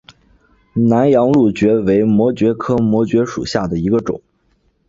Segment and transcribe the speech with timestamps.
[0.73, 4.19] 南洋蕗蕨为膜蕨科膜蕨属下的一个种。